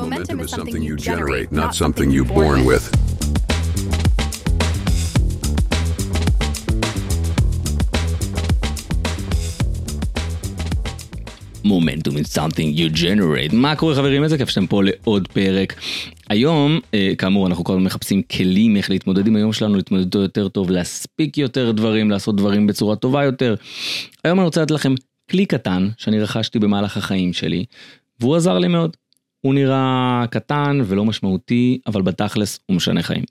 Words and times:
Momentum 0.00 0.40
is 0.40 0.50
something 0.50 0.82
you 0.82 0.96
generate, 0.96 1.52
not 1.52 1.74
something 1.74 2.10
you're 2.10 2.24
born 2.24 2.64
with. 2.64 2.84
מומנטום 11.64 12.16
is 12.16 12.20
something 12.20 12.78
you 12.78 12.96
generate. 12.96 13.52
מה 13.52 13.76
קורה 13.76 13.94
חברים? 13.94 14.24
איזה 14.24 14.38
כיף 14.38 14.48
שאתם 14.48 14.66
פה 14.66 14.82
לעוד 14.82 15.28
פרק. 15.28 15.74
היום, 16.30 16.80
אה, 16.94 17.12
כאמור, 17.18 17.46
אנחנו 17.46 17.64
כל 17.64 17.72
הזמן 17.72 17.84
מחפשים 17.84 18.22
כלים 18.22 18.76
איך 18.76 18.90
להתמודד 18.90 19.26
עם 19.26 19.36
היום 19.36 19.52
שלנו, 19.52 19.76
להתמודד 19.76 20.14
יותר 20.14 20.48
טוב, 20.48 20.70
להספיק 20.70 21.38
יותר 21.38 21.70
דברים, 21.70 22.10
לעשות 22.10 22.36
דברים 22.36 22.66
בצורה 22.66 22.96
טובה 22.96 23.24
יותר. 23.24 23.54
היום 24.24 24.38
אני 24.38 24.44
רוצה 24.44 24.62
לתת 24.62 24.70
לכם 24.70 24.94
כלי 25.30 25.46
קטן 25.46 25.88
שאני 25.96 26.20
רכשתי 26.20 26.58
במהלך 26.58 26.96
החיים 26.96 27.32
שלי, 27.32 27.64
והוא 28.20 28.36
עזר 28.36 28.58
לי 28.58 28.68
מאוד. 28.68 28.96
הוא 29.40 29.54
נראה 29.54 30.24
קטן 30.30 30.80
ולא 30.84 31.04
משמעותי, 31.04 31.78
אבל 31.86 32.02
בתכלס 32.02 32.60
הוא 32.66 32.76
משנה 32.76 33.02
חיים. 33.02 33.24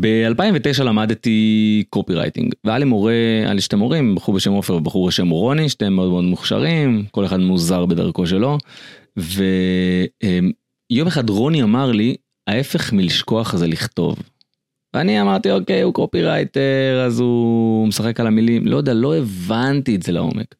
ב-2009 0.00 0.82
למדתי 0.82 1.84
copywriting 1.90 2.54
והיה 2.64 2.78
לי 2.78 2.84
מורה, 2.84 3.12
היה 3.44 3.54
לי 3.54 3.60
שתי 3.60 3.76
מורים, 3.76 4.14
בחור 4.14 4.34
בשם 4.34 4.52
עופר 4.52 4.74
ובחור 4.74 5.06
בשם 5.06 5.28
רוני, 5.28 5.68
שתיהם 5.68 5.96
מאוד 5.96 6.10
מאוד 6.10 6.24
מוכשרים, 6.24 7.04
כל 7.10 7.24
אחד 7.24 7.40
מוזר 7.40 7.86
בדרכו 7.86 8.26
שלו. 8.26 8.58
ויום 9.16 11.06
אחד 11.06 11.30
רוני 11.30 11.62
אמר 11.62 11.92
לי, 11.92 12.14
ההפך 12.46 12.92
מלשכוח 12.92 13.56
זה 13.56 13.66
לכתוב. 13.66 14.18
ואני 14.94 15.20
אמרתי 15.20 15.50
אוקיי 15.50 15.82
הוא 15.82 15.94
copywriter 15.94 17.02
אז 17.06 17.20
הוא 17.20 17.88
משחק 17.88 18.20
על 18.20 18.26
המילים 18.26 18.66
לא 18.66 18.76
יודע 18.76 18.94
לא 18.94 19.16
הבנתי 19.16 19.96
את 19.96 20.02
זה 20.02 20.12
לעומק. 20.12 20.54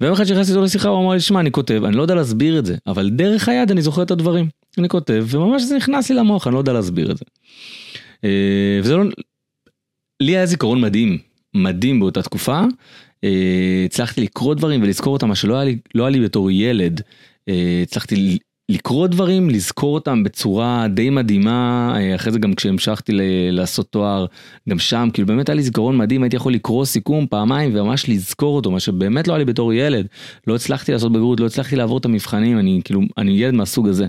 ויום 0.00 0.12
אחד 0.12 0.24
שנכנסתי 0.24 0.52
איתו 0.52 0.62
לשיחה 0.62 0.88
הוא 0.88 1.04
אמר 1.04 1.12
לי 1.12 1.20
שמע 1.20 1.40
אני 1.40 1.50
כותב 1.50 1.82
אני 1.84 1.96
לא 1.96 2.02
יודע 2.02 2.14
להסביר 2.14 2.58
את 2.58 2.66
זה 2.66 2.76
אבל 2.86 3.10
דרך 3.10 3.48
היד 3.48 3.70
אני 3.70 3.82
זוכר 3.82 4.02
את 4.02 4.10
הדברים 4.10 4.48
אני 4.78 4.88
כותב 4.88 5.26
וממש 5.28 5.62
זה 5.62 5.76
נכנס 5.76 6.10
לי 6.10 6.16
למוח 6.16 6.46
אני 6.46 6.54
לא 6.54 6.58
יודע 6.58 6.72
להסביר 6.72 7.10
את 7.10 7.18
זה. 7.18 7.24
אה, 8.24 8.80
וזה 8.82 8.96
לא, 8.96 9.04
לי 10.22 10.36
היה 10.36 10.46
זיכרון 10.46 10.80
מדהים, 10.80 11.18
מדהים 11.54 12.00
באותה 12.00 12.22
תקופה. 12.22 12.60
אה, 13.24 13.82
הצלחתי 13.84 14.20
לקרוא 14.20 14.54
דברים 14.54 14.82
ולזכור 14.82 15.12
אותם, 15.12 15.28
מה 15.28 15.34
שלא 15.34 15.54
היה 15.54 15.64
לי, 15.64 15.78
לא 15.94 16.02
היה 16.02 16.10
לי 16.10 16.20
בתור 16.20 16.50
ילד. 16.50 17.00
אה, 17.48 17.80
הצלחתי 17.82 18.38
לקרוא 18.68 19.06
דברים, 19.06 19.50
לזכור 19.50 19.94
אותם 19.94 20.22
בצורה 20.22 20.86
די 20.88 21.10
מדהימה, 21.10 21.94
אחרי 22.14 22.32
זה 22.32 22.38
גם 22.38 22.54
כשהמשכתי 22.54 23.12
לעשות 23.52 23.90
תואר, 23.90 24.26
גם 24.68 24.78
שם, 24.78 25.08
כאילו 25.12 25.26
באמת 25.26 25.48
היה 25.48 25.56
לי 25.56 25.62
זיכרון 25.62 25.96
מדהים, 25.96 26.22
הייתי 26.22 26.36
יכול 26.36 26.52
לקרוא 26.52 26.84
סיכום 26.84 27.26
פעמיים 27.26 27.70
וממש 27.74 28.08
לזכור 28.08 28.56
אותו, 28.56 28.70
מה 28.70 28.80
שבאמת 28.80 29.28
לא 29.28 29.32
היה 29.32 29.38
לי 29.38 29.44
בתור 29.44 29.72
ילד. 29.72 30.06
לא 30.46 30.54
הצלחתי 30.54 30.92
לעשות 30.92 31.12
בגרות, 31.12 31.40
לא 31.40 31.46
הצלחתי 31.46 31.76
לעבור 31.76 31.98
את 31.98 32.04
המבחנים, 32.04 32.58
אני 32.58 32.80
כאילו, 32.84 33.00
אני 33.18 33.32
ילד 33.32 33.54
מהסוג 33.54 33.88
הזה. 33.88 34.06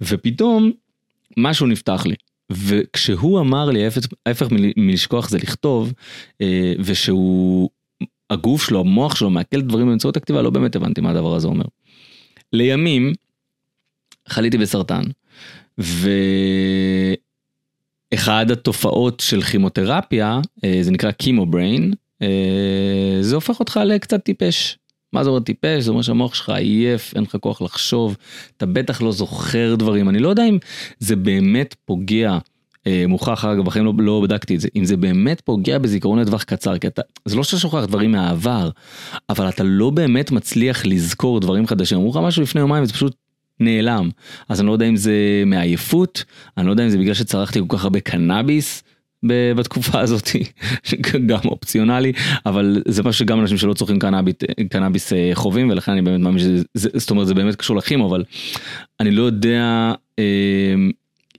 ופתאום, 0.00 0.70
משהו 1.36 1.66
נפתח 1.66 2.06
לי. 2.06 2.14
וכשהוא 2.52 3.40
אמר 3.40 3.70
לי 3.70 3.84
ההפך 4.26 4.48
מלשכוח 4.76 5.28
זה 5.28 5.38
לכתוב 5.38 5.92
אה, 6.40 6.72
ושהוא 6.78 7.70
הגוף 8.30 8.62
שלו 8.62 8.80
המוח 8.80 9.16
שלו 9.16 9.30
מעכל 9.30 9.60
דברים 9.60 9.86
באמצעות 9.86 10.16
הכתיבה 10.16 10.42
לא 10.42 10.50
באמת 10.50 10.76
הבנתי 10.76 11.00
מה 11.00 11.10
הדבר 11.10 11.34
הזה 11.34 11.48
אומר. 11.48 11.64
לימים 12.52 13.12
חליתי 14.30 14.58
בסרטן. 14.58 15.02
ואחד 18.12 18.50
התופעות 18.50 19.20
של 19.20 19.42
כימותרפיה 19.42 20.40
אה, 20.64 20.78
זה 20.82 20.90
נקרא 20.90 21.10
קימו 21.10 21.46
בריין 21.46 21.92
אה, 22.22 23.18
זה 23.20 23.34
הופך 23.34 23.60
אותך 23.60 23.80
לקצת 23.86 24.24
טיפש. 24.24 24.78
מה 25.12 25.24
זה 25.24 25.30
אומר 25.30 25.40
טיפש? 25.40 25.84
זה 25.84 25.90
אומר 25.90 26.02
שהמוח 26.02 26.34
שלך 26.34 26.48
עייף, 26.48 27.12
אין 27.14 27.22
לך 27.22 27.36
כוח 27.40 27.62
לחשוב, 27.62 28.16
אתה 28.56 28.66
בטח 28.66 29.02
לא 29.02 29.12
זוכר 29.12 29.74
דברים, 29.74 30.08
אני 30.08 30.18
לא 30.18 30.28
יודע 30.28 30.44
אם 30.44 30.58
זה 30.98 31.16
באמת 31.16 31.74
פוגע, 31.84 32.38
אה, 32.86 33.04
מוכח 33.08 33.44
אגב, 33.44 33.64
בחיים 33.64 33.84
לא, 33.84 33.92
לא 33.98 34.20
בדקתי 34.22 34.54
את 34.54 34.60
זה, 34.60 34.68
אם 34.76 34.84
זה 34.84 34.96
באמת 34.96 35.40
פוגע 35.40 35.78
בזיכרון 35.78 36.18
לטווח 36.18 36.42
קצר, 36.42 36.78
כי 36.78 36.86
אתה, 36.86 37.02
זה 37.24 37.36
לא 37.36 37.44
שאתה 37.44 37.58
שוכח 37.58 37.84
דברים 37.84 38.12
מהעבר, 38.12 38.70
אבל 39.28 39.48
אתה 39.48 39.62
לא 39.64 39.90
באמת 39.90 40.30
מצליח 40.30 40.86
לזכור 40.86 41.40
דברים 41.40 41.66
חדשים, 41.66 41.98
אמרו 41.98 42.10
לך 42.10 42.16
משהו 42.16 42.42
לפני 42.42 42.60
יומיים 42.60 42.82
וזה 42.82 42.92
פשוט 42.92 43.16
נעלם, 43.60 44.10
אז 44.48 44.60
אני 44.60 44.66
לא 44.66 44.72
יודע 44.72 44.86
אם 44.86 44.96
זה 44.96 45.42
מעייפות, 45.46 46.24
אני 46.56 46.66
לא 46.66 46.70
יודע 46.70 46.84
אם 46.84 46.88
זה 46.88 46.98
בגלל 46.98 47.14
שצרכתי 47.14 47.60
כל 47.66 47.76
כך 47.76 47.84
הרבה 47.84 48.00
קנאביס. 48.00 48.82
בתקופה 49.56 50.00
הזאת 50.00 50.28
גם 51.26 51.38
אופציונלי 51.44 52.12
אבל 52.46 52.82
זה 52.88 53.02
מה 53.02 53.12
שגם 53.12 53.40
אנשים 53.40 53.58
שלא 53.58 53.74
צורכים 53.74 53.98
קנאביס, 53.98 54.34
קנאביס 54.70 55.12
אה, 55.12 55.30
חווים 55.34 55.70
ולכן 55.70 55.92
אני 55.92 56.02
באמת 56.02 56.20
מאמין 56.20 56.38
שזה 56.38 56.62
זאת 56.74 57.10
אומרת 57.10 57.26
זה 57.26 57.34
באמת 57.34 57.54
קשור 57.54 57.76
לכימו 57.76 58.08
אבל 58.08 58.24
אני 59.00 59.10
לא 59.10 59.22
יודע 59.22 59.92
אה, 60.18 60.24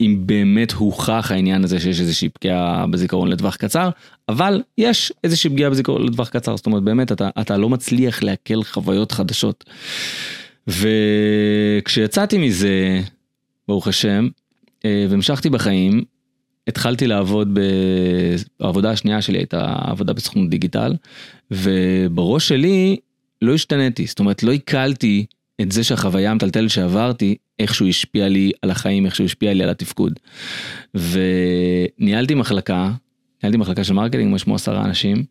אם 0.02 0.18
באמת 0.26 0.72
הוכח 0.72 1.32
העניין 1.32 1.64
הזה 1.64 1.80
שיש 1.80 2.00
איזושהי 2.00 2.30
פגיעה 2.30 2.88
בזיכרון 2.88 3.28
לטווח 3.28 3.56
קצר 3.56 3.90
אבל 4.30 4.62
יש 4.78 5.14
איזושהי 5.24 5.50
פגיעה 5.50 5.70
בזיכרון 5.70 6.06
לטווח 6.08 6.30
קצר 6.30 6.58
זאת 6.58 6.66
אומרת 6.66 6.84
באמת 6.84 7.12
אתה 7.12 7.30
אתה 7.42 7.58
לא 7.58 7.70
מצליח 7.70 8.24
לעכל 8.24 8.64
חוויות 8.64 9.12
חדשות. 9.12 9.64
וכשיצאתי 10.68 12.38
מזה 12.38 13.02
ברוך 13.68 13.88
השם 13.88 14.28
אה, 14.86 15.06
והמשכתי 15.10 15.50
בחיים 15.50 16.04
התחלתי 16.68 17.08
לעבוד 17.08 17.60
בעבודה 18.60 18.92
השנייה 18.92 19.22
שלי 19.22 19.38
הייתה 19.38 19.76
עבודה 19.80 20.14
בסוכנות 20.14 20.50
digital 20.50 20.96
ובראש 21.52 22.48
שלי 22.48 22.98
לא 23.42 23.54
השתניתי 23.54 24.06
זאת 24.06 24.20
אומרת 24.20 24.44
לא 24.44 24.52
עיכלתי 24.52 25.26
את 25.62 25.72
זה 25.72 25.84
שהחוויה 25.84 26.32
המטלטלת 26.32 26.70
שעברתי 26.70 27.36
איכשהו 27.60 27.88
השפיע 27.88 28.28
לי 28.28 28.52
על 28.62 28.72
החיים 28.72 29.06
איכשהו 29.06 29.26
השפיע 29.26 29.54
לי 29.54 29.64
על 29.64 29.70
התפקוד. 29.70 30.20
וניהלתי 30.94 32.36
מחלקה 32.36 32.92
ניהלתי 33.44 33.58
מחלקה 33.58 33.84
של 33.84 33.94
marketing 33.94 34.34
משהו 34.36 34.56
עשרה 34.56 34.86
אנשים 34.86 35.24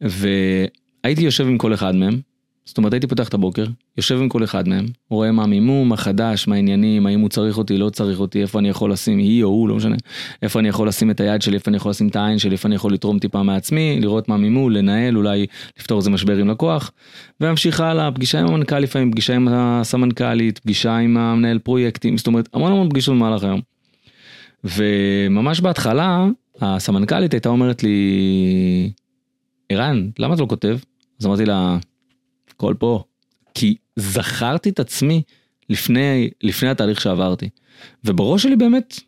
והייתי 0.00 1.22
יושב 1.22 1.46
עם 1.46 1.58
כל 1.58 1.74
אחד 1.74 1.94
מהם 1.94 2.20
זאת 2.68 2.78
אומרת 2.78 2.92
הייתי 2.92 3.06
פותח 3.06 3.28
את 3.28 3.34
הבוקר, 3.34 3.64
יושב 3.96 4.18
עם 4.18 4.28
כל 4.28 4.44
אחד 4.44 4.68
מהם, 4.68 4.86
רואה 5.10 5.32
מה 5.32 5.46
מימום, 5.46 5.88
מה 5.88 5.96
חדש, 5.96 6.48
מה 6.48 6.54
העניינים, 6.54 7.06
האם 7.06 7.20
הוא 7.20 7.28
צריך 7.28 7.58
אותי, 7.58 7.78
לא 7.78 7.90
צריך 7.90 8.20
אותי, 8.20 8.42
איפה 8.42 8.58
אני 8.58 8.68
יכול 8.68 8.92
לשים, 8.92 9.18
היא 9.18 9.44
או 9.44 9.48
הוא, 9.48 9.68
לא 9.68 9.76
משנה, 9.76 9.96
איפה 10.42 10.60
אני 10.60 10.68
יכול 10.68 10.88
לשים 10.88 11.10
את 11.10 11.20
היד 11.20 11.42
שלי, 11.42 11.54
איפה 11.54 11.70
אני 11.70 11.76
יכול 11.76 11.90
לשים 11.90 12.08
את 12.08 12.16
העין 12.16 12.38
שלי, 12.38 12.52
איפה 12.52 12.68
אני 12.68 12.74
יכול 12.74 12.92
לתרום 12.92 13.18
טיפה 13.18 13.42
מעצמי, 13.42 13.98
לראות 14.00 14.28
מה 14.28 14.36
מימום, 14.36 14.70
לנהל, 14.70 15.16
אולי 15.16 15.46
לפתור 15.78 15.98
איזה 15.98 16.10
משבר 16.10 16.36
עם 16.36 16.48
לקוח, 16.48 16.90
וממשיך 17.40 17.80
הלאה, 17.80 18.12
פגישה 18.12 18.40
עם 18.40 18.46
המנכ"ל 18.46 18.78
לפעמים, 18.78 19.12
פגישה 19.12 19.34
עם 19.34 19.48
הסמנכ"לית, 19.50 20.58
פגישה 20.58 20.96
עם 20.96 21.16
המנהל 21.16 21.58
פרויקטים, 21.58 22.16
זאת 22.16 22.26
אומרת 22.26 22.48
המון 22.52 22.72
המון 22.72 22.88
פגישות 22.88 23.14
במהלך 23.14 23.44
היום. 23.44 23.60
וממש 24.64 25.60
בהתחלה, 25.60 26.26
הסמנכ"לית 26.60 27.32
הייתה 27.32 27.48
אומרת 27.48 27.82
לי, 27.82 28.92
ערן, 29.68 30.08
למה 30.18 30.34
אתה 30.34 30.42
לא 30.42 30.48
כותב? 30.48 30.78
אז 31.20 31.26
אמרתי 31.26 31.44
לה, 31.44 31.78
הכל 32.58 32.74
פה. 32.78 33.04
כי 33.54 33.76
זכרתי 33.96 34.68
את 34.68 34.80
עצמי 34.80 35.22
לפני, 35.70 36.30
לפני 36.42 36.68
התהליך 36.68 37.00
שעברתי. 37.00 37.48
ובראש 38.04 38.42
שלי 38.42 38.56
באמת, 38.56 39.00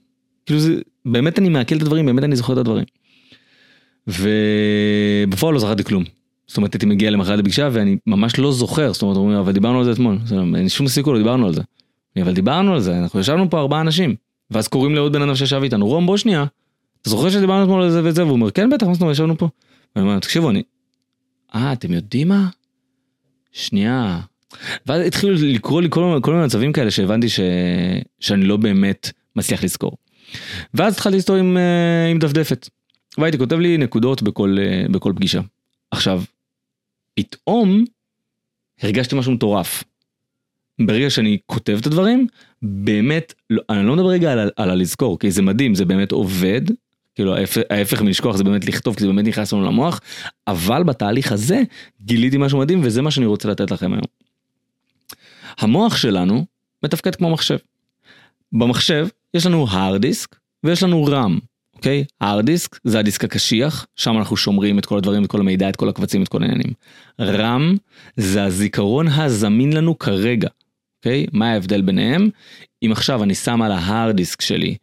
כאילו 0.47 0.61
זה, 0.61 0.75
באמת 1.05 1.39
אני 1.39 1.49
מעכל 1.49 1.77
את 1.77 1.83
הדברים, 1.83 2.07
באמת 2.07 2.25
אני 2.25 2.37
זוכר 2.37 2.53
את 2.53 2.59
הדברים. 2.59 2.85
ובפועל 4.07 5.55
לא 5.55 5.61
זכרתי 5.61 5.85
כלום. 5.85 6.05
זאת 6.47 6.57
אומרת 6.57 6.75
הייתי 6.75 6.87
מגיע 6.87 7.11
למחרת 7.11 7.39
לפגישה 7.39 7.69
ואני 7.73 7.97
ממש 8.07 8.39
לא 8.39 8.53
זוכר, 8.53 8.93
זאת 8.93 9.03
אומרת, 9.03 9.17
אומרים, 9.17 9.39
אבל 9.39 9.53
דיברנו 9.53 9.79
על 9.79 9.85
זה 9.85 9.93
אתמול, 9.93 10.19
אין 10.57 10.69
שום 10.69 10.89
סיכוי, 10.89 11.13
לא 11.13 11.19
דיברנו 11.19 11.47
על 11.47 11.55
זה. 11.55 11.63
אבל 12.23 12.33
דיברנו 12.33 12.75
על 12.75 12.81
זה, 12.81 12.99
אנחנו 12.99 13.21
ישבנו 13.21 13.51
פה 13.51 13.61
ארבעה 13.61 13.81
אנשים. 13.81 14.15
ואז 14.51 14.69
קוראים 14.69 14.95
לעוד 14.95 15.13
בן 15.13 15.23
אדם 15.23 15.35
שישב 15.35 15.61
איתנו, 15.63 15.87
רום 15.87 16.07
בוא 16.07 16.17
שנייה, 16.17 16.45
אתה 17.03 17.11
זוכר 17.11 17.31
שדיברנו 17.31 17.65
אתמול 17.65 17.83
על 17.83 17.91
זה 17.91 18.01
וזה, 18.05 18.25
והוא 18.25 18.33
אומר, 18.33 18.51
כן 18.51 18.71
בטח, 18.71 18.87
מה 18.87 18.95
זאת 18.95 19.01
אומרת, 19.01 19.15
ישבנו 19.15 19.39
פה. 19.39 19.49
ואני 19.97 20.09
אומר, 20.09 20.19
תקשיבו, 20.19 20.51
אני, 20.51 20.63
אה, 21.55 21.73
אתם 21.73 21.93
יודעים 21.93 22.29
מה? 22.29 22.49
שנייה. 23.53 24.21
ואז 24.87 25.07
התחילו 25.07 25.35
לקרוא 25.43 25.83
לי 25.83 25.89
כל, 25.91 26.19
כל 26.23 26.33
מיני 26.33 26.45
מצבים 26.45 26.73
כאלה 26.73 26.91
שהבנתי 26.91 27.29
ש... 27.29 27.41
שאני 28.21 28.45
לא 28.45 28.57
באמת 28.57 29.11
מצליח 29.37 29.65
לזכור. 29.65 29.97
ואז 30.75 30.95
התחלתי 30.95 31.17
לסתור 31.17 31.37
עם, 31.37 31.57
אה, 31.57 32.07
עם 32.11 32.19
דפדפת. 32.19 32.69
והייתי 33.19 33.39
כותב 33.39 33.59
לי 33.59 33.79
נקודות 33.79 34.23
בכל, 34.23 34.57
אה, 34.61 34.89
בכל 34.91 35.13
פגישה. 35.17 35.41
עכשיו, 35.91 36.23
פתאום 37.15 37.85
הרגשתי 38.83 39.17
משהו 39.17 39.33
מטורף. 39.33 39.85
ברגע 40.81 41.11
שאני 41.11 41.39
כותב 41.47 41.79
את 41.81 41.87
הדברים, 41.87 42.27
באמת, 42.63 43.35
לא, 43.51 43.63
אני 43.71 43.87
לא 43.87 43.97
מדבר 43.97 44.09
רגע 44.09 44.33
על, 44.33 44.51
על 44.57 44.71
הלזכור, 44.71 45.19
כי 45.19 45.31
זה 45.31 45.43
מדהים, 45.43 45.75
זה 45.75 45.85
באמת 45.85 46.13
עובד, 46.13 46.61
כאילו 47.21 47.35
ההפך 47.71 48.03
מלשכוח 48.03 48.37
זה 48.37 48.45
באמת 48.45 48.65
לכתוב 48.65 48.95
כי 48.95 49.01
זה 49.01 49.07
באמת 49.07 49.27
נכנס 49.27 49.53
לנו 49.53 49.65
למוח 49.65 50.01
אבל 50.47 50.83
בתהליך 50.83 51.33
הזה 51.33 51.63
גיליתי 52.03 52.37
משהו 52.37 52.59
מדהים 52.59 52.81
וזה 52.85 53.03
מה 53.03 53.11
שאני 53.11 53.27
רוצה 53.27 53.49
לתת 53.49 53.71
לכם 53.71 53.93
היום. 53.93 54.05
המוח 55.59 55.97
שלנו 55.97 56.45
מתפקד 56.83 57.15
כמו 57.15 57.31
מחשב. 57.31 57.57
במחשב 58.53 59.09
יש 59.35 59.47
לנו 59.47 59.67
hard 59.67 60.03
disk 60.03 60.37
ויש 60.65 60.83
לנו 60.83 61.07
RAM. 61.07 61.41
אוקיי? 61.75 62.05
hard 62.23 62.45
disk 62.45 62.79
זה 62.85 62.99
הדיסק 62.99 63.25
הקשיח 63.25 63.87
שם 63.97 64.19
אנחנו 64.19 64.37
שומרים 64.37 64.79
את 64.79 64.87
כל 64.87 64.99
הדברים 64.99 65.25
את 65.25 65.31
כל 65.31 65.41
המידע 65.41 65.69
את 65.69 65.77
כל 65.77 65.89
הקבצים 65.89 66.23
את 66.23 66.29
כל 66.29 66.43
העניינים. 66.43 66.73
RAM 67.21 67.79
זה 68.17 68.45
הזיכרון 68.45 69.09
הזמין 69.09 69.73
לנו 69.73 69.99
כרגע. 69.99 70.49
אוקיי? 70.99 71.27
מה 71.33 71.53
ההבדל 71.53 71.83
ביניהם? 71.83 72.29
אם 72.83 72.93
עכשיו 72.93 73.23
אני 73.23 73.35
שם 73.35 73.63
על 73.63 73.73
ההארד 73.73 74.17
דיסק 74.17 74.41
שלי 74.41 74.77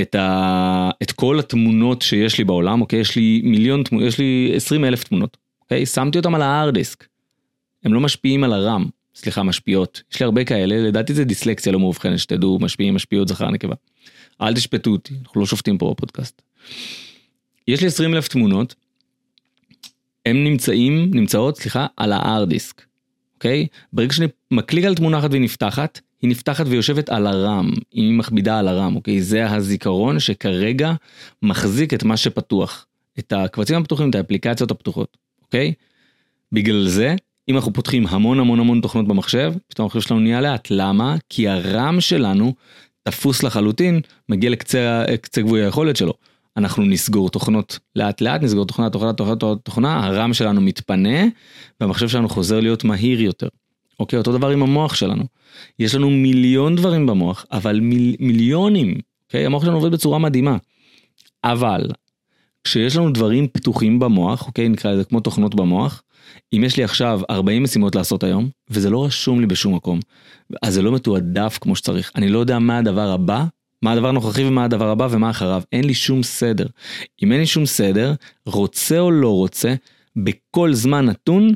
את, 0.00 0.14
ה... 0.14 0.90
את 1.02 1.12
כל 1.12 1.38
התמונות 1.38 2.02
שיש 2.02 2.38
לי 2.38 2.44
בעולם, 2.44 2.80
אוקיי? 2.80 3.00
יש 3.00 3.16
לי 3.16 3.40
מיליון 3.44 3.82
תמונות, 3.82 4.08
יש 4.08 4.18
לי 4.18 4.52
20 4.56 4.84
אלף 4.84 5.04
תמונות, 5.04 5.36
אוקיי? 5.62 5.86
שמתי 5.86 6.18
אותם 6.18 6.34
על 6.34 6.42
ההארד 6.42 6.74
דיסק. 6.74 7.06
הם 7.84 7.94
לא 7.94 8.00
משפיעים 8.00 8.44
על 8.44 8.52
הרם, 8.52 8.86
סליחה, 9.14 9.42
משפיעות. 9.42 10.02
יש 10.12 10.20
לי 10.20 10.24
הרבה 10.24 10.44
כאלה, 10.44 10.88
לדעתי 10.88 11.14
זה 11.14 11.24
דיסלקציה 11.24 11.72
לא 11.72 11.78
מאובחנת, 11.78 12.18
שתדעו, 12.18 12.58
משפיעים, 12.58 12.94
משפיעות, 12.94 13.28
זכר, 13.28 13.50
נקבה. 13.50 13.74
אל 14.40 14.54
תשפטו 14.54 14.90
אותי, 14.90 15.14
אנחנו 15.22 15.40
לא 15.40 15.46
שופטים 15.46 15.78
פה 15.78 15.94
בפודקאסט. 15.96 16.42
יש 17.68 17.80
לי 17.80 17.86
20 17.86 18.14
אלף 18.14 18.28
תמונות, 18.28 18.74
הם 20.26 20.44
נמצאים, 20.44 21.10
נמצאות, 21.14 21.56
סליחה, 21.56 21.86
על 21.96 22.12
ההארד 22.12 22.48
דיסק, 22.48 22.82
אוקיי? 23.34 23.66
ברגע 23.92 24.12
שאני 24.12 24.26
מקליק 24.50 24.84
על 24.84 24.94
תמונה 24.94 25.18
אחת 25.18 25.30
והיא 25.30 25.42
נפתחת, 25.42 26.00
היא 26.24 26.30
נפתחת 26.30 26.66
ויושבת 26.68 27.08
על 27.08 27.26
הרם, 27.26 27.70
היא 27.92 28.12
מכבידה 28.12 28.58
על 28.58 28.68
הרם, 28.68 28.96
אוקיי? 28.96 29.22
זה 29.22 29.50
הזיכרון 29.50 30.20
שכרגע 30.20 30.92
מחזיק 31.42 31.94
את 31.94 32.02
מה 32.02 32.16
שפתוח, 32.16 32.86
את 33.18 33.32
הקבצים 33.32 33.76
הפתוחים, 33.76 34.10
את 34.10 34.14
האפליקציות 34.14 34.70
הפתוחות, 34.70 35.16
אוקיי? 35.42 35.72
בגלל 36.52 36.88
זה, 36.88 37.14
אם 37.48 37.56
אנחנו 37.56 37.72
פותחים 37.72 38.06
המון 38.06 38.40
המון 38.40 38.60
המון 38.60 38.80
תוכנות 38.80 39.08
במחשב, 39.08 39.54
פתאום 39.68 39.84
המחשב 39.84 40.00
שלנו 40.00 40.20
נהיה 40.20 40.40
לאט. 40.40 40.68
למה? 40.70 41.16
כי 41.28 41.48
הרם 41.48 42.00
שלנו 42.00 42.54
תפוס 43.02 43.42
לחלוטין, 43.42 44.00
מגיע 44.28 44.50
לקצה 44.50 45.04
גבוי 45.38 45.64
היכולת 45.64 45.96
שלו. 45.96 46.12
אנחנו 46.56 46.84
נסגור 46.84 47.30
תוכנות 47.30 47.78
לאט 47.96 48.20
לאט, 48.20 48.42
נסגור 48.42 48.66
תוכנה, 48.66 48.90
תוכנה, 48.90 49.12
תוכנה, 49.12 49.34
תוכנה, 49.62 50.06
הרם 50.06 50.34
שלנו 50.34 50.60
מתפנה, 50.60 51.24
והמחשב 51.80 52.08
שלנו 52.08 52.28
חוזר 52.28 52.60
להיות 52.60 52.84
מהיר 52.84 53.20
יותר. 53.20 53.48
אוקיי, 54.00 54.18
אותו 54.18 54.32
דבר 54.32 54.50
עם 54.50 54.62
המוח 54.62 54.94
שלנו. 54.94 55.24
יש 55.78 55.94
לנו 55.94 56.10
מיליון 56.10 56.76
דברים 56.76 57.06
במוח, 57.06 57.46
אבל 57.52 57.80
מיל, 57.80 58.16
מיליונים, 58.20 58.94
אוקיי? 59.26 59.46
המוח 59.46 59.64
שלנו 59.64 59.76
עובד 59.76 59.90
בצורה 59.90 60.18
מדהימה. 60.18 60.56
אבל, 61.44 61.86
כשיש 62.64 62.96
לנו 62.96 63.10
דברים 63.10 63.48
פתוחים 63.48 63.98
במוח, 63.98 64.46
אוקיי, 64.46 64.68
נקרא 64.68 64.92
לזה 64.92 65.04
כמו 65.04 65.20
תוכנות 65.20 65.54
במוח, 65.54 66.02
אם 66.52 66.64
יש 66.64 66.76
לי 66.76 66.84
עכשיו 66.84 67.20
40 67.30 67.62
משימות 67.62 67.94
לעשות 67.94 68.24
היום, 68.24 68.48
וזה 68.70 68.90
לא 68.90 69.04
רשום 69.04 69.40
לי 69.40 69.46
בשום 69.46 69.74
מקום, 69.74 70.00
אז 70.62 70.74
זה 70.74 70.82
לא 70.82 70.92
מתועדף 70.92 71.58
כמו 71.60 71.76
שצריך. 71.76 72.12
אני 72.16 72.28
לא 72.28 72.38
יודע 72.38 72.58
מה 72.58 72.78
הדבר 72.78 73.10
הבא, 73.10 73.44
מה 73.82 73.92
הדבר 73.92 74.08
הנוכחי 74.08 74.44
ומה 74.44 74.64
הדבר 74.64 74.90
הבא 74.90 75.08
ומה 75.10 75.30
אחריו. 75.30 75.62
אין 75.72 75.84
לי 75.84 75.94
שום 75.94 76.22
סדר. 76.22 76.66
אם 77.22 77.32
אין 77.32 77.40
לי 77.40 77.46
שום 77.46 77.66
סדר, 77.66 78.14
רוצה 78.46 78.98
או 78.98 79.10
לא 79.10 79.30
רוצה, 79.30 79.74
בכל 80.16 80.74
זמן 80.74 81.06
נתון, 81.06 81.54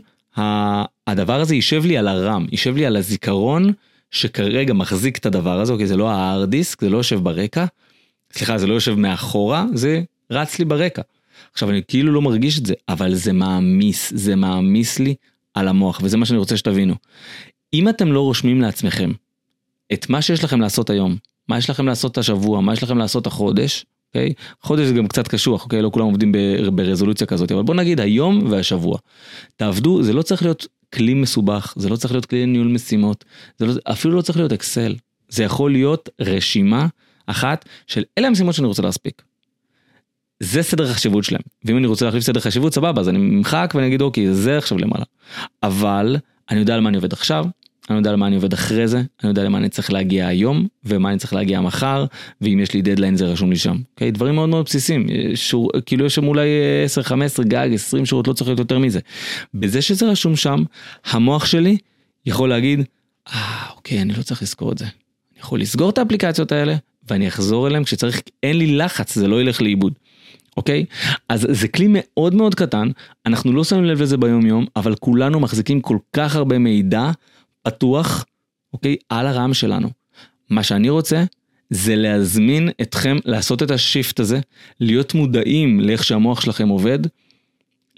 הדבר 1.06 1.40
הזה 1.40 1.54
יישב 1.54 1.84
לי 1.84 1.98
על 1.98 2.08
הרם, 2.08 2.46
יישב 2.50 2.76
לי 2.76 2.86
על 2.86 2.96
הזיכרון 2.96 3.72
שכרגע 4.10 4.74
מחזיק 4.74 5.18
את 5.18 5.26
הדבר 5.26 5.60
הזה, 5.60 5.72
אוקיי, 5.72 5.86
זה 5.86 5.96
לא 5.96 6.10
ההארד 6.10 6.50
דיסק, 6.50 6.80
זה 6.80 6.90
לא 6.90 6.96
יושב 6.96 7.20
ברקע, 7.20 7.64
סליחה, 8.32 8.58
זה 8.58 8.66
לא 8.66 8.74
יושב 8.74 8.94
מאחורה, 8.94 9.66
זה 9.74 10.02
רץ 10.30 10.58
לי 10.58 10.64
ברקע. 10.64 11.02
עכשיו 11.52 11.70
אני 11.70 11.82
כאילו 11.88 12.12
לא 12.12 12.22
מרגיש 12.22 12.58
את 12.58 12.66
זה, 12.66 12.74
אבל 12.88 13.14
זה 13.14 13.32
מעמיס, 13.32 14.12
זה 14.16 14.36
מעמיס 14.36 14.98
לי 14.98 15.14
על 15.54 15.68
המוח, 15.68 16.00
וזה 16.02 16.16
מה 16.16 16.26
שאני 16.26 16.38
רוצה 16.38 16.56
שתבינו. 16.56 16.94
אם 17.74 17.88
אתם 17.88 18.12
לא 18.12 18.20
רושמים 18.20 18.60
לעצמכם 18.60 19.12
את 19.92 20.10
מה 20.10 20.22
שיש 20.22 20.44
לכם 20.44 20.60
לעשות 20.60 20.90
היום, 20.90 21.16
מה 21.48 21.58
יש 21.58 21.70
לכם 21.70 21.86
לעשות 21.86 22.18
השבוע, 22.18 22.60
מה 22.60 22.72
יש 22.72 22.82
לכם 22.82 22.98
לעשות 22.98 23.26
החודש, 23.26 23.86
אוקיי? 24.08 24.32
חודש 24.62 24.86
זה 24.86 24.94
גם 24.94 25.08
קצת 25.08 25.28
קשוח, 25.28 25.64
אוקיי? 25.64 25.82
לא 25.82 25.90
כולם 25.92 26.06
עובדים 26.06 26.32
ברזולוציה 26.72 27.26
כזאת, 27.26 27.52
אבל 27.52 27.62
בוא 27.62 27.74
נגיד 27.74 28.00
היום 28.00 28.46
והשבוע. 28.50 28.98
תעבדו, 29.56 30.02
זה 30.02 30.12
לא 30.12 30.22
צריך 30.22 30.42
להיות 30.42 30.66
כלי 30.94 31.14
מסובך, 31.14 31.74
זה 31.76 31.88
לא 31.88 31.96
צריך 31.96 32.12
להיות 32.12 32.26
כלי 32.26 32.46
ניהול 32.46 32.68
משימות, 32.68 33.24
זה 33.58 33.66
לא, 33.66 33.72
אפילו 33.84 34.16
לא 34.16 34.22
צריך 34.22 34.38
להיות 34.38 34.52
אקסל. 34.52 34.94
זה 35.28 35.44
יכול 35.44 35.72
להיות 35.72 36.08
רשימה 36.20 36.86
אחת 37.26 37.64
של 37.86 38.04
אלה 38.18 38.26
המשימות 38.26 38.54
שאני 38.54 38.66
רוצה 38.66 38.82
להספיק. 38.82 39.22
זה 40.42 40.62
סדר 40.62 40.90
החשיבות 40.90 41.24
שלהם. 41.24 41.42
ואם 41.64 41.76
אני 41.76 41.86
רוצה 41.86 42.04
להחליף 42.04 42.24
סדר 42.24 42.40
חשיבות, 42.40 42.74
סבבה, 42.74 43.00
אז 43.00 43.08
אני 43.08 43.18
ממחק 43.18 43.72
ואני 43.74 43.86
אגיד 43.86 44.00
אוקיי, 44.00 44.34
זה 44.34 44.58
עכשיו 44.58 44.78
למעלה. 44.78 45.04
אבל 45.62 46.16
אני 46.50 46.60
יודע 46.60 46.74
על 46.74 46.80
מה 46.80 46.88
אני 46.88 46.96
עובד 46.96 47.12
עכשיו, 47.12 47.44
אני 47.90 47.98
יודע 47.98 48.10
על 48.10 48.16
מה 48.16 48.26
אני 48.26 48.36
עובד 48.36 48.52
אחרי 48.52 48.88
זה, 48.88 48.96
אני 48.98 49.28
יודע 49.28 49.44
למה 49.44 49.58
אני 49.58 49.68
צריך 49.68 49.92
להגיע 49.92 50.26
היום, 50.26 50.66
ומה 50.84 51.10
אני 51.10 51.18
צריך 51.18 51.32
להגיע 51.32 51.60
מחר, 51.60 52.04
ואם 52.40 52.60
יש 52.62 52.74
לי 52.74 52.82
דדליין 52.82 53.16
זה 53.16 53.26
רשום 53.26 53.50
לי 53.50 53.56
שם. 53.56 53.76
אוקיי? 53.94 54.10
דברים 54.10 54.34
מאוד 54.34 54.48
מאוד 54.48 54.64
בסיסיים, 54.64 55.06
שור, 55.34 55.70
כאילו 55.86 56.06
יש 56.06 56.14
שם 56.14 56.26
אולי 56.26 56.48
10-15 57.40 57.42
גג, 57.42 57.68
20 57.74 58.06
שורות, 58.06 58.28
לא 58.28 58.32
צריך 58.32 58.48
להיות 58.48 58.58
יותר 58.58 58.78
מזה. 58.78 59.00
בזה 59.54 59.82
שזה 59.82 60.10
רשום 60.10 60.36
שם, 60.36 60.62
המוח 61.04 61.46
שלי 61.46 61.76
יכול 62.26 62.48
להגיד, 62.48 62.80
אה, 63.28 63.66
אוקיי, 63.76 64.02
אני 64.02 64.12
לא 64.12 64.22
צריך 64.22 64.42
לזכור 64.42 64.72
את 64.72 64.78
זה. 64.78 64.84
אני 64.84 65.40
יכול 65.40 65.60
לסגור 65.60 65.90
את 65.90 65.98
האפליקציות 65.98 66.52
האלה, 66.52 66.74
ואני 67.10 67.28
אחזור 67.28 67.66
אליהם 67.66 67.84
כשצריך, 67.84 68.22
אין 68.42 68.58
לי 68.58 68.76
לחץ, 68.76 69.14
זה 69.14 69.28
לא 69.28 69.40
ילך 69.40 69.62
לאיבוד. 69.62 69.92
אוקיי? 70.56 70.84
אז 71.28 71.46
זה 71.50 71.68
כלי 71.68 71.86
מאוד 71.90 72.34
מאוד 72.34 72.54
קטן, 72.54 72.88
אנחנו 73.26 73.52
לא 73.52 73.64
שמים 73.64 73.84
לב 73.84 74.02
לזה 74.02 74.16
ביום 74.16 74.46
יום, 74.46 74.66
אבל 74.76 74.94
כולנו 74.94 75.40
מחזיקים 75.40 75.80
כל 75.80 75.98
כך 76.12 76.36
הרבה 76.36 76.58
מידע 76.58 77.10
פתוח, 77.62 78.24
אוקיי? 78.72 78.96
על 79.08 79.26
הרם 79.26 79.54
שלנו. 79.54 79.88
מה 80.50 80.62
שאני 80.62 80.90
רוצה 80.90 81.24
זה 81.70 81.96
להזמין 81.96 82.68
אתכם 82.82 83.16
לעשות 83.24 83.62
את 83.62 83.70
השיפט 83.70 84.20
הזה, 84.20 84.40
להיות 84.80 85.14
מודעים 85.14 85.80
לאיך 85.80 86.04
שהמוח 86.04 86.40
שלכם 86.40 86.68
עובד, 86.68 86.98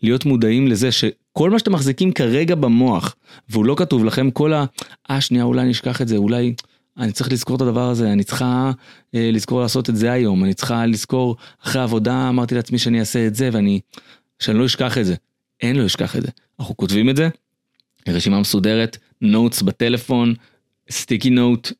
להיות 0.02 0.24
מודעים 0.24 0.68
לזה 0.68 0.92
שכל 0.92 1.50
מה 1.50 1.58
שאתם 1.58 1.72
מחזיקים 1.72 2.12
כרגע 2.12 2.54
במוח, 2.54 3.16
והוא 3.48 3.64
לא 3.64 3.74
כתוב 3.78 4.04
לכם, 4.04 4.30
כל 4.30 4.52
ה... 4.52 4.64
אה, 5.10 5.20
שנייה, 5.20 5.44
אולי 5.44 5.62
אני 5.62 5.70
אשכח 5.70 6.02
את 6.02 6.08
זה, 6.08 6.16
אולי... 6.16 6.54
אני 6.98 7.12
צריך 7.12 7.32
לזכור 7.32 7.56
את 7.56 7.60
הדבר 7.60 7.88
הזה, 7.90 8.12
אני 8.12 8.24
צריכה 8.24 8.70
אה, 9.14 9.30
לזכור 9.32 9.60
לעשות 9.60 9.90
את 9.90 9.96
זה 9.96 10.12
היום, 10.12 10.44
אני 10.44 10.54
צריכה 10.54 10.86
לזכור, 10.86 11.36
אחרי 11.64 11.80
העבודה 11.80 12.28
אמרתי 12.28 12.54
לעצמי 12.54 12.78
שאני 12.78 13.00
אעשה 13.00 13.26
את 13.26 13.34
זה 13.34 13.50
ואני, 13.52 13.80
שאני 14.38 14.58
לא 14.58 14.66
אשכח 14.66 14.98
את 14.98 15.06
זה. 15.06 15.14
אין 15.62 15.76
לא 15.76 15.86
אשכח 15.86 16.16
את 16.16 16.22
זה. 16.22 16.28
אנחנו 16.60 16.76
כותבים 16.76 17.10
את 17.10 17.16
זה, 17.16 17.28
רשימה 18.08 18.40
מסודרת, 18.40 18.98
נוטס 19.20 19.62
בטלפון, 19.62 20.34
סטיקי 20.90 21.30
נוט, 21.30 21.72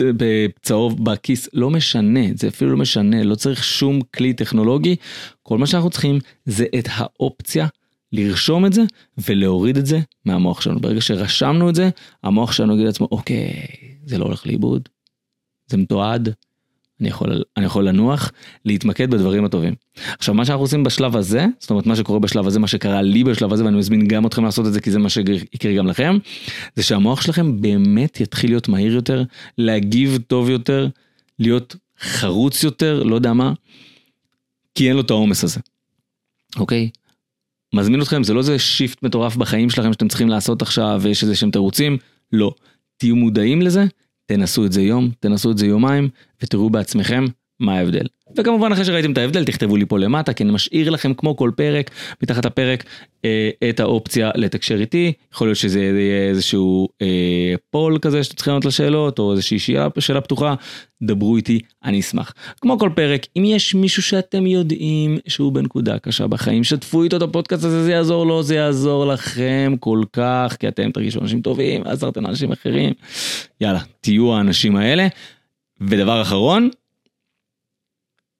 בצהוב 0.00 1.04
בכיס, 1.04 1.48
לא 1.52 1.70
משנה, 1.70 2.20
זה 2.34 2.48
אפילו 2.48 2.70
לא 2.70 2.76
משנה, 2.76 3.22
לא 3.22 3.34
צריך 3.34 3.64
שום 3.64 4.00
כלי 4.16 4.34
טכנולוגי, 4.34 4.96
כל 5.42 5.58
מה 5.58 5.66
שאנחנו 5.66 5.90
צריכים 5.90 6.18
זה 6.44 6.66
את 6.78 6.88
האופציה 6.90 7.66
לרשום 8.12 8.66
את 8.66 8.72
זה 8.72 8.82
ולהוריד 9.18 9.76
את 9.76 9.86
זה 9.86 10.00
מהמוח 10.24 10.60
שלנו. 10.60 10.80
ברגע 10.80 11.00
שרשמנו 11.00 11.70
את 11.70 11.74
זה, 11.74 11.90
המוח 12.22 12.52
שלנו 12.52 12.74
יגיד 12.74 12.86
לעצמו, 12.86 13.08
אוקיי, 13.10 13.52
זה 14.06 14.18
לא 14.18 14.24
הולך 14.24 14.46
לאיבוד, 14.46 14.88
זה 15.66 15.76
מתועד, 15.76 16.34
אני 17.00 17.08
יכול, 17.08 17.42
אני 17.56 17.66
יכול 17.66 17.88
לנוח, 17.88 18.32
להתמקד 18.64 19.10
בדברים 19.10 19.44
הטובים. 19.44 19.74
עכשיו 20.18 20.34
מה 20.34 20.44
שאנחנו 20.44 20.64
עושים 20.64 20.84
בשלב 20.84 21.16
הזה, 21.16 21.46
זאת 21.58 21.70
אומרת 21.70 21.86
מה 21.86 21.96
שקורה 21.96 22.18
בשלב 22.18 22.46
הזה, 22.46 22.58
מה 22.58 22.66
שקרה 22.66 23.02
לי 23.02 23.24
בשלב 23.24 23.52
הזה, 23.52 23.64
ואני 23.64 23.78
מזמין 23.78 24.08
גם 24.08 24.26
אתכם 24.26 24.44
לעשות 24.44 24.66
את 24.66 24.72
זה 24.72 24.80
כי 24.80 24.90
זה 24.90 24.98
מה 24.98 25.08
שיקרה 25.08 25.74
גם 25.76 25.86
לכם, 25.86 26.18
זה 26.76 26.82
שהמוח 26.82 27.20
שלכם 27.20 27.60
באמת 27.60 28.20
יתחיל 28.20 28.50
להיות 28.50 28.68
מהיר 28.68 28.94
יותר, 28.94 29.24
להגיב 29.58 30.18
טוב 30.26 30.50
יותר, 30.50 30.88
להיות 31.38 31.76
חרוץ 32.00 32.62
יותר, 32.62 33.02
לא 33.02 33.14
יודע 33.14 33.32
מה, 33.32 33.52
כי 34.74 34.88
אין 34.88 34.96
לו 34.96 35.00
את 35.00 35.10
העומס 35.10 35.44
הזה. 35.44 35.60
אוקיי? 36.56 36.90
מזמין 37.74 38.02
אתכם, 38.02 38.22
זה 38.22 38.34
לא 38.34 38.38
איזה 38.38 38.58
shift 38.58 39.02
מטורף 39.02 39.36
בחיים 39.36 39.70
שלכם 39.70 39.92
שאתם 39.92 40.08
צריכים 40.08 40.28
לעשות 40.28 40.62
עכשיו 40.62 41.00
ויש 41.02 41.22
איזה 41.22 41.34
שהם 41.34 41.50
תירוצים, 41.50 41.98
לא. 42.32 42.54
תהיו 42.96 43.16
מודעים 43.16 43.62
לזה, 43.62 43.84
תנסו 44.30 44.66
את 44.66 44.72
זה 44.72 44.82
יום, 44.82 45.10
תנסו 45.20 45.50
את 45.50 45.58
זה 45.58 45.66
יומיים, 45.66 46.08
ותראו 46.42 46.70
בעצמכם 46.70 47.24
מה 47.60 47.78
ההבדל. 47.78 48.06
וכמובן 48.36 48.72
אחרי 48.72 48.84
שראיתם 48.84 49.12
את 49.12 49.18
ההבדל 49.18 49.44
תכתבו 49.44 49.76
לי 49.76 49.86
פה 49.86 49.98
למטה 49.98 50.32
כי 50.32 50.42
אני 50.42 50.52
משאיר 50.52 50.90
לכם 50.90 51.14
כמו 51.14 51.36
כל 51.36 51.50
פרק 51.56 51.90
מתחת 52.22 52.44
הפרק 52.44 52.84
אה, 53.24 53.50
את 53.70 53.80
האופציה 53.80 54.30
לתקשר 54.34 54.80
איתי 54.80 55.12
יכול 55.34 55.48
להיות 55.48 55.58
שזה 55.58 55.80
יהיה 55.80 56.28
איזשהו 56.28 56.88
אה, 57.02 57.54
poll 57.70 57.98
כזה 57.98 58.24
שאתם 58.24 58.36
צריכים 58.36 58.50
לענות 58.50 58.64
לשאלות 58.64 59.18
או 59.18 59.32
איזושהי 59.32 59.58
שאלה, 59.58 59.88
שאלה 59.98 60.20
פתוחה 60.20 60.54
דברו 61.02 61.36
איתי 61.36 61.60
אני 61.84 62.00
אשמח. 62.00 62.34
כמו 62.60 62.78
כל 62.78 62.90
פרק 62.94 63.26
אם 63.36 63.44
יש 63.44 63.74
מישהו 63.74 64.02
שאתם 64.02 64.46
יודעים 64.46 65.18
שהוא 65.28 65.52
בנקודה 65.52 65.98
קשה 65.98 66.26
בחיים 66.26 66.64
שתפו 66.64 67.02
איתו 67.02 67.16
את 67.16 67.22
הפודקאסט 67.22 67.64
הזה 67.64 67.84
זה 67.84 67.92
יעזור 67.92 68.26
לו 68.26 68.42
זה 68.42 68.54
יעזור 68.54 69.06
לכם 69.06 69.74
כל 69.80 70.02
כך 70.12 70.56
כי 70.60 70.68
אתם 70.68 70.90
תרגישו 70.90 71.20
אנשים 71.20 71.40
טובים 71.40 71.82
עזרתם 71.84 72.22
לאנשים 72.22 72.52
אחרים 72.52 72.92
יאללה 73.60 73.80
תהיו 74.00 74.34
האנשים 74.34 74.76
האלה. 74.76 75.08
ודבר 75.80 76.22
אחרון 76.22 76.68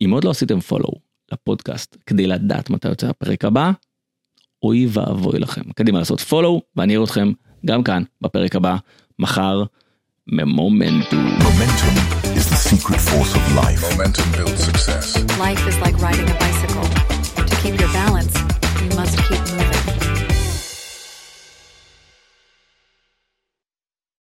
אם 0.04 0.10
עוד 0.10 0.24
לא 0.24 0.30
עשיתם 0.30 0.58
follow 0.58 0.98
לפודקאסט 1.32 1.96
כדי 2.06 2.26
לדעת 2.26 2.70
מתי 2.70 2.88
יוצא 2.88 3.08
הפרק 3.08 3.44
הבא, 3.44 3.70
אוי 4.62 4.88
ואבוי 4.92 5.38
לכם. 5.38 5.62
קדימה 5.76 5.98
לעשות 5.98 6.20
follow 6.20 6.60
ואני 6.76 6.96
אראה 6.96 7.04
אתכם 7.04 7.32
גם 7.66 7.82
כאן 7.82 8.02
בפרק 8.20 8.56
הבא, 8.56 8.76
מחר, 9.18 9.64
ממומנטום. 10.26 11.38
Momentum 11.38 11.94
is 12.38 12.46
the 12.52 12.60
secret 12.70 13.00
force 13.00 13.34
of 13.34 13.54
life. 13.62 13.82
Momentum 13.90 14.26
builds 14.36 14.64
success. 14.70 15.06
Life 15.38 15.62
is 15.70 15.76
like 15.84 15.96
riding 16.06 16.28
a 16.34 16.36
bicycle. 16.44 16.88
To 17.50 17.54
keep 17.62 17.74
your 17.80 17.92
balance, 18.00 18.34
you 18.82 18.90
must 18.98 19.16
keep 19.26 19.42
moving. 19.56 20.29